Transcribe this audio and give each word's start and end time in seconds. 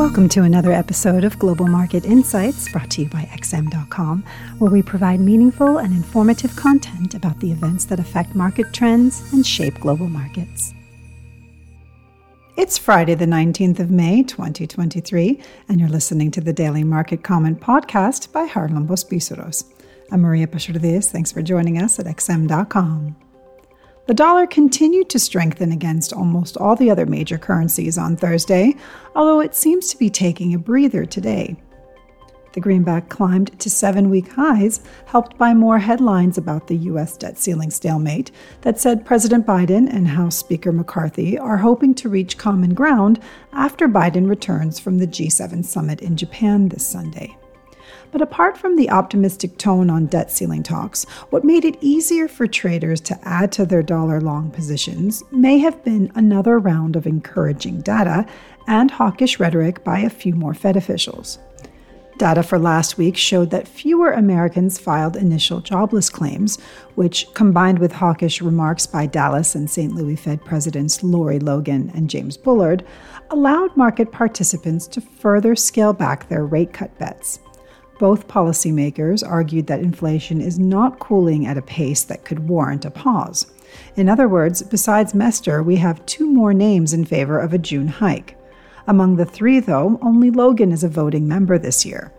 Welcome 0.00 0.30
to 0.30 0.44
another 0.44 0.72
episode 0.72 1.24
of 1.24 1.38
Global 1.38 1.66
Market 1.66 2.06
Insights 2.06 2.72
brought 2.72 2.88
to 2.92 3.02
you 3.02 3.08
by 3.10 3.28
XM.com, 3.34 4.24
where 4.56 4.70
we 4.70 4.80
provide 4.80 5.20
meaningful 5.20 5.76
and 5.76 5.92
informative 5.92 6.56
content 6.56 7.12
about 7.12 7.38
the 7.40 7.52
events 7.52 7.84
that 7.84 8.00
affect 8.00 8.34
market 8.34 8.72
trends 8.72 9.30
and 9.34 9.46
shape 9.46 9.78
global 9.78 10.08
markets. 10.08 10.72
It's 12.56 12.78
Friday, 12.78 13.14
the 13.14 13.26
19th 13.26 13.78
of 13.78 13.90
May, 13.90 14.22
2023, 14.22 15.38
and 15.68 15.78
you're 15.78 15.90
listening 15.90 16.30
to 16.30 16.40
the 16.40 16.54
Daily 16.54 16.82
Market 16.82 17.22
Comment 17.22 17.60
podcast 17.60 18.32
by 18.32 18.48
Charalambos 18.48 19.06
Pissouros. 19.06 19.70
I'm 20.10 20.22
Maria 20.22 20.46
Pachurdes. 20.46 21.10
Thanks 21.10 21.30
for 21.30 21.42
joining 21.42 21.76
us 21.76 21.98
at 21.98 22.06
XM.com. 22.06 23.16
The 24.06 24.14
dollar 24.14 24.46
continued 24.46 25.08
to 25.10 25.18
strengthen 25.18 25.72
against 25.72 26.12
almost 26.12 26.56
all 26.56 26.74
the 26.74 26.90
other 26.90 27.06
major 27.06 27.38
currencies 27.38 27.96
on 27.96 28.16
Thursday, 28.16 28.74
although 29.14 29.40
it 29.40 29.54
seems 29.54 29.88
to 29.88 29.98
be 29.98 30.10
taking 30.10 30.54
a 30.54 30.58
breather 30.58 31.04
today. 31.04 31.56
The 32.52 32.60
greenback 32.60 33.08
climbed 33.08 33.58
to 33.60 33.70
seven 33.70 34.10
week 34.10 34.32
highs, 34.32 34.80
helped 35.06 35.38
by 35.38 35.54
more 35.54 35.78
headlines 35.78 36.36
about 36.36 36.66
the 36.66 36.76
U.S. 36.76 37.16
debt 37.16 37.38
ceiling 37.38 37.70
stalemate 37.70 38.32
that 38.62 38.80
said 38.80 39.06
President 39.06 39.46
Biden 39.46 39.88
and 39.88 40.08
House 40.08 40.36
Speaker 40.36 40.72
McCarthy 40.72 41.38
are 41.38 41.58
hoping 41.58 41.94
to 41.94 42.08
reach 42.08 42.38
common 42.38 42.74
ground 42.74 43.20
after 43.52 43.86
Biden 43.86 44.28
returns 44.28 44.80
from 44.80 44.98
the 44.98 45.06
G7 45.06 45.64
summit 45.64 46.00
in 46.00 46.16
Japan 46.16 46.68
this 46.68 46.84
Sunday. 46.84 47.36
But 48.12 48.22
apart 48.22 48.56
from 48.56 48.76
the 48.76 48.90
optimistic 48.90 49.56
tone 49.56 49.88
on 49.88 50.06
debt 50.06 50.30
ceiling 50.30 50.62
talks, 50.62 51.04
what 51.30 51.44
made 51.44 51.64
it 51.64 51.78
easier 51.80 52.26
for 52.26 52.46
traders 52.46 53.00
to 53.02 53.18
add 53.22 53.52
to 53.52 53.64
their 53.64 53.82
dollar 53.82 54.20
long 54.20 54.50
positions 54.50 55.22
may 55.30 55.58
have 55.58 55.84
been 55.84 56.10
another 56.14 56.58
round 56.58 56.96
of 56.96 57.06
encouraging 57.06 57.80
data 57.82 58.26
and 58.66 58.90
hawkish 58.90 59.38
rhetoric 59.38 59.84
by 59.84 60.00
a 60.00 60.10
few 60.10 60.34
more 60.34 60.54
Fed 60.54 60.76
officials. 60.76 61.38
Data 62.18 62.42
for 62.42 62.58
last 62.58 62.98
week 62.98 63.16
showed 63.16 63.48
that 63.50 63.66
fewer 63.66 64.12
Americans 64.12 64.78
filed 64.78 65.16
initial 65.16 65.60
jobless 65.60 66.10
claims, 66.10 66.60
which, 66.94 67.26
combined 67.32 67.78
with 67.78 67.92
hawkish 67.92 68.42
remarks 68.42 68.86
by 68.86 69.06
Dallas 69.06 69.54
and 69.54 69.70
St. 69.70 69.94
Louis 69.94 70.16
Fed 70.16 70.44
Presidents 70.44 71.02
Lori 71.02 71.38
Logan 71.38 71.90
and 71.94 72.10
James 72.10 72.36
Bullard, 72.36 72.84
allowed 73.30 73.74
market 73.74 74.12
participants 74.12 74.86
to 74.88 75.00
further 75.00 75.56
scale 75.56 75.94
back 75.94 76.28
their 76.28 76.44
rate 76.44 76.74
cut 76.74 76.96
bets. 76.98 77.40
Both 78.00 78.28
policymakers 78.28 79.22
argued 79.22 79.66
that 79.66 79.80
inflation 79.80 80.40
is 80.40 80.58
not 80.58 80.98
cooling 80.98 81.46
at 81.46 81.58
a 81.58 81.62
pace 81.62 82.02
that 82.04 82.24
could 82.24 82.48
warrant 82.48 82.86
a 82.86 82.90
pause. 82.90 83.52
In 83.94 84.08
other 84.08 84.26
words, 84.26 84.62
besides 84.62 85.14
Mester, 85.14 85.62
we 85.62 85.76
have 85.76 86.06
two 86.06 86.26
more 86.26 86.54
names 86.54 86.94
in 86.94 87.04
favor 87.04 87.38
of 87.38 87.52
a 87.52 87.58
June 87.58 87.88
hike. 87.88 88.38
Among 88.86 89.16
the 89.16 89.26
three, 89.26 89.60
though, 89.60 89.98
only 90.00 90.30
Logan 90.30 90.72
is 90.72 90.82
a 90.82 90.88
voting 90.88 91.28
member 91.28 91.58
this 91.58 91.84
year. 91.84 92.10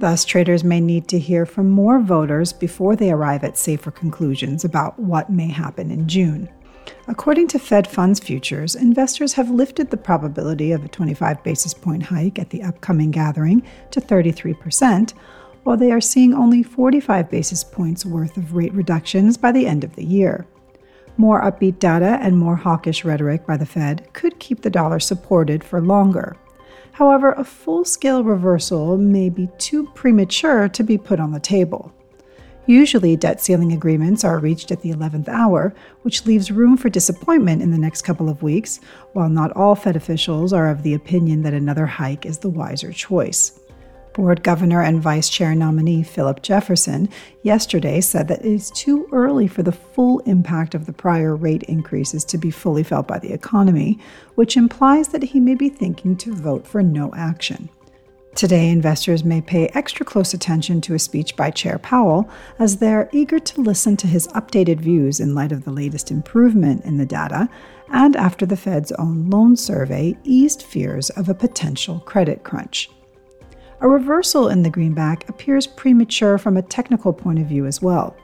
Thus, 0.00 0.22
traders 0.22 0.62
may 0.62 0.80
need 0.80 1.08
to 1.08 1.18
hear 1.18 1.46
from 1.46 1.70
more 1.70 1.98
voters 1.98 2.52
before 2.52 2.94
they 2.94 3.10
arrive 3.10 3.42
at 3.42 3.56
safer 3.56 3.90
conclusions 3.90 4.66
about 4.66 4.98
what 4.98 5.30
may 5.30 5.48
happen 5.48 5.90
in 5.90 6.06
June. 6.06 6.46
According 7.08 7.48
to 7.48 7.58
Fed 7.58 7.86
funds 7.86 8.20
futures, 8.20 8.74
investors 8.74 9.34
have 9.34 9.50
lifted 9.50 9.90
the 9.90 9.96
probability 9.96 10.72
of 10.72 10.84
a 10.84 10.88
25 10.88 11.42
basis 11.42 11.74
point 11.74 12.02
hike 12.04 12.38
at 12.38 12.50
the 12.50 12.62
upcoming 12.62 13.10
gathering 13.10 13.62
to 13.90 14.00
33%, 14.00 15.12
while 15.62 15.76
they 15.76 15.90
are 15.90 16.00
seeing 16.00 16.32
only 16.32 16.62
45 16.62 17.30
basis 17.30 17.64
points 17.64 18.04
worth 18.06 18.36
of 18.36 18.54
rate 18.54 18.74
reductions 18.74 19.36
by 19.36 19.52
the 19.52 19.66
end 19.66 19.84
of 19.84 19.96
the 19.96 20.04
year. 20.04 20.46
More 21.16 21.42
upbeat 21.42 21.78
data 21.78 22.18
and 22.20 22.38
more 22.38 22.56
hawkish 22.56 23.04
rhetoric 23.04 23.46
by 23.46 23.56
the 23.56 23.66
Fed 23.66 24.06
could 24.12 24.38
keep 24.38 24.62
the 24.62 24.70
dollar 24.70 25.00
supported 25.00 25.64
for 25.64 25.80
longer. 25.80 26.36
However, 26.92 27.32
a 27.32 27.44
full 27.44 27.84
scale 27.84 28.22
reversal 28.22 28.96
may 28.96 29.28
be 29.28 29.48
too 29.58 29.86
premature 29.94 30.68
to 30.68 30.82
be 30.82 30.98
put 30.98 31.20
on 31.20 31.32
the 31.32 31.40
table. 31.40 31.92
Usually, 32.66 33.14
debt 33.14 33.40
ceiling 33.40 33.72
agreements 33.72 34.24
are 34.24 34.40
reached 34.40 34.72
at 34.72 34.82
the 34.82 34.90
11th 34.90 35.28
hour, 35.28 35.72
which 36.02 36.26
leaves 36.26 36.50
room 36.50 36.76
for 36.76 36.88
disappointment 36.88 37.62
in 37.62 37.70
the 37.70 37.78
next 37.78 38.02
couple 38.02 38.28
of 38.28 38.42
weeks, 38.42 38.80
while 39.12 39.28
not 39.28 39.52
all 39.52 39.76
Fed 39.76 39.94
officials 39.94 40.52
are 40.52 40.68
of 40.68 40.82
the 40.82 40.94
opinion 40.94 41.42
that 41.42 41.54
another 41.54 41.86
hike 41.86 42.26
is 42.26 42.38
the 42.38 42.48
wiser 42.48 42.92
choice. 42.92 43.60
Board 44.14 44.42
Governor 44.42 44.82
and 44.82 45.00
Vice 45.00 45.28
Chair 45.28 45.54
nominee 45.54 46.02
Philip 46.02 46.42
Jefferson 46.42 47.08
yesterday 47.42 48.00
said 48.00 48.26
that 48.28 48.40
it 48.40 48.50
is 48.50 48.70
too 48.70 49.06
early 49.12 49.46
for 49.46 49.62
the 49.62 49.70
full 49.70 50.20
impact 50.20 50.74
of 50.74 50.86
the 50.86 50.92
prior 50.92 51.36
rate 51.36 51.64
increases 51.64 52.24
to 52.24 52.38
be 52.38 52.50
fully 52.50 52.82
felt 52.82 53.06
by 53.06 53.18
the 53.18 53.32
economy, 53.32 54.00
which 54.34 54.56
implies 54.56 55.08
that 55.08 55.22
he 55.22 55.38
may 55.38 55.54
be 55.54 55.68
thinking 55.68 56.16
to 56.16 56.34
vote 56.34 56.66
for 56.66 56.82
no 56.82 57.12
action. 57.14 57.68
Today, 58.36 58.68
investors 58.68 59.24
may 59.24 59.40
pay 59.40 59.68
extra 59.68 60.04
close 60.04 60.34
attention 60.34 60.82
to 60.82 60.92
a 60.92 60.98
speech 60.98 61.34
by 61.36 61.50
Chair 61.50 61.78
Powell 61.78 62.28
as 62.58 62.76
they're 62.76 63.08
eager 63.10 63.38
to 63.38 63.62
listen 63.62 63.96
to 63.96 64.06
his 64.06 64.28
updated 64.28 64.78
views 64.78 65.20
in 65.20 65.34
light 65.34 65.52
of 65.52 65.64
the 65.64 65.70
latest 65.70 66.10
improvement 66.10 66.84
in 66.84 66.98
the 66.98 67.06
data 67.06 67.48
and 67.94 68.14
after 68.14 68.44
the 68.44 68.56
Fed's 68.56 68.92
own 68.92 69.30
loan 69.30 69.56
survey 69.56 70.14
eased 70.22 70.64
fears 70.64 71.08
of 71.08 71.30
a 71.30 71.34
potential 71.34 72.00
credit 72.00 72.44
crunch. 72.44 72.90
A 73.80 73.88
reversal 73.88 74.50
in 74.50 74.62
the 74.62 74.68
greenback 74.68 75.26
appears 75.30 75.66
premature 75.66 76.36
from 76.36 76.58
a 76.58 76.62
technical 76.62 77.14
point 77.14 77.38
of 77.38 77.46
view 77.46 77.64
as 77.64 77.80
well. 77.80 78.14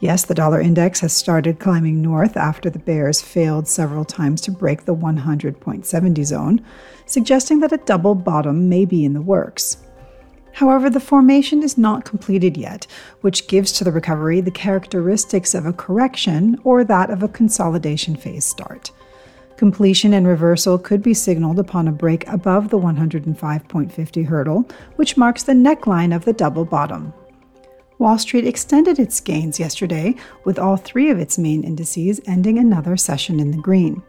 Yes, 0.00 0.24
the 0.24 0.34
dollar 0.34 0.60
index 0.60 1.00
has 1.00 1.12
started 1.12 1.58
climbing 1.58 2.00
north 2.00 2.36
after 2.36 2.70
the 2.70 2.78
bears 2.78 3.20
failed 3.20 3.66
several 3.66 4.04
times 4.04 4.40
to 4.42 4.52
break 4.52 4.84
the 4.84 4.94
100.70 4.94 6.24
zone, 6.24 6.64
suggesting 7.06 7.58
that 7.60 7.72
a 7.72 7.78
double 7.78 8.14
bottom 8.14 8.68
may 8.68 8.84
be 8.84 9.04
in 9.04 9.12
the 9.12 9.20
works. 9.20 9.78
However, 10.52 10.88
the 10.88 11.00
formation 11.00 11.62
is 11.62 11.76
not 11.76 12.04
completed 12.04 12.56
yet, 12.56 12.86
which 13.22 13.48
gives 13.48 13.72
to 13.72 13.84
the 13.84 13.92
recovery 13.92 14.40
the 14.40 14.50
characteristics 14.52 15.54
of 15.54 15.66
a 15.66 15.72
correction 15.72 16.60
or 16.62 16.84
that 16.84 17.10
of 17.10 17.22
a 17.22 17.28
consolidation 17.28 18.14
phase 18.16 18.44
start. 18.44 18.90
Completion 19.56 20.14
and 20.14 20.26
reversal 20.26 20.78
could 20.78 21.02
be 21.02 21.14
signaled 21.14 21.58
upon 21.58 21.88
a 21.88 21.92
break 21.92 22.26
above 22.28 22.68
the 22.68 22.78
105.50 22.78 24.26
hurdle, 24.26 24.68
which 24.94 25.16
marks 25.16 25.42
the 25.42 25.52
neckline 25.52 26.14
of 26.14 26.24
the 26.24 26.32
double 26.32 26.64
bottom. 26.64 27.12
Wall 27.98 28.16
Street 28.16 28.46
extended 28.46 28.98
its 28.98 29.20
gains 29.20 29.58
yesterday, 29.58 30.14
with 30.44 30.58
all 30.58 30.76
three 30.76 31.10
of 31.10 31.18
its 31.18 31.36
main 31.36 31.64
indices 31.64 32.20
ending 32.26 32.58
another 32.58 32.96
session 32.96 33.40
in 33.40 33.50
the 33.50 33.56
green. 33.58 34.02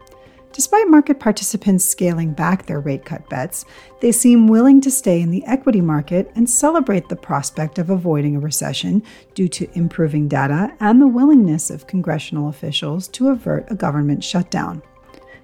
Despite 0.52 0.88
market 0.88 1.20
participants 1.20 1.84
scaling 1.84 2.32
back 2.32 2.66
their 2.66 2.80
rate 2.80 3.04
cut 3.04 3.28
bets, 3.28 3.64
they 4.00 4.10
seem 4.10 4.48
willing 4.48 4.80
to 4.80 4.90
stay 4.90 5.20
in 5.20 5.30
the 5.30 5.44
equity 5.46 5.80
market 5.80 6.30
and 6.34 6.50
celebrate 6.50 7.08
the 7.08 7.16
prospect 7.16 7.78
of 7.78 7.90
avoiding 7.90 8.34
a 8.36 8.40
recession 8.40 9.02
due 9.34 9.48
to 9.48 9.70
improving 9.74 10.28
data 10.28 10.72
and 10.80 11.00
the 11.00 11.06
willingness 11.06 11.70
of 11.70 11.86
congressional 11.86 12.48
officials 12.48 13.06
to 13.08 13.28
avert 13.28 13.70
a 13.70 13.76
government 13.76 14.24
shutdown. 14.24 14.82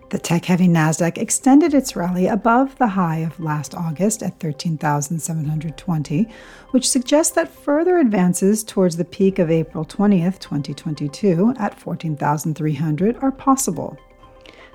The 0.09 0.19
tech 0.21 0.45
heavy 0.45 0.69
NASDAQ 0.69 1.19
extended 1.19 1.75
its 1.75 1.97
rally 1.97 2.29
above 2.29 2.79
the 2.79 2.87
high 2.87 3.19
of 3.19 3.41
last 3.41 3.75
August 3.75 4.23
at 4.23 4.39
13,720, 4.39 6.29
which 6.71 6.89
suggests 6.89 7.35
that 7.35 7.51
further 7.51 7.99
advances 7.99 8.63
towards 8.63 8.97
the 8.97 9.05
peak 9.05 9.41
of 9.41 9.51
April 9.51 9.85
20th, 9.85 10.39
2022 10.39 11.55
at 11.59 11.81
14,300 11.81 13.17
are 13.21 13.33
possible. 13.33 13.99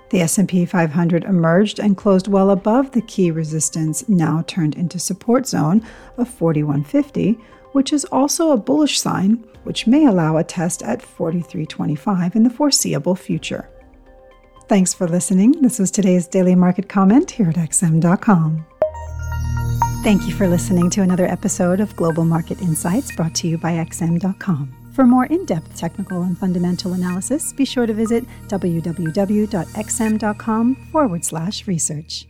The 0.09 0.19
S&P 0.19 0.65
500 0.65 1.23
emerged 1.23 1.79
and 1.79 1.95
closed 1.95 2.27
well 2.27 2.49
above 2.49 2.91
the 2.91 3.01
key 3.01 3.31
resistance 3.31 4.09
now 4.09 4.43
turned 4.47 4.75
into 4.75 4.99
support 4.99 5.47
zone 5.47 5.81
of 6.17 6.27
4150, 6.27 7.39
which 7.71 7.93
is 7.93 8.03
also 8.03 8.51
a 8.51 8.57
bullish 8.57 8.99
sign 8.99 9.45
which 9.63 9.87
may 9.87 10.05
allow 10.05 10.35
a 10.35 10.43
test 10.43 10.83
at 10.83 11.01
4325 11.01 12.35
in 12.35 12.43
the 12.43 12.49
foreseeable 12.49 13.15
future. 13.15 13.69
Thanks 14.71 14.93
for 14.93 15.05
listening. 15.05 15.61
This 15.61 15.79
was 15.79 15.91
today's 15.91 16.27
daily 16.27 16.55
market 16.55 16.87
comment 16.87 17.29
here 17.29 17.49
at 17.49 17.55
XM.com. 17.55 18.65
Thank 20.01 20.25
you 20.25 20.33
for 20.33 20.47
listening 20.47 20.89
to 20.91 21.01
another 21.01 21.25
episode 21.25 21.81
of 21.81 21.93
Global 21.97 22.23
Market 22.23 22.61
Insights 22.61 23.13
brought 23.13 23.35
to 23.35 23.49
you 23.49 23.57
by 23.57 23.73
XM.com. 23.73 24.73
For 24.93 25.05
more 25.05 25.25
in 25.25 25.43
depth 25.45 25.75
technical 25.75 26.21
and 26.21 26.37
fundamental 26.37 26.93
analysis, 26.93 27.51
be 27.51 27.65
sure 27.65 27.85
to 27.85 27.93
visit 27.93 28.23
www.xm.com 28.47 29.55
forward 30.89 31.25
slash 31.25 31.67
research. 31.67 32.27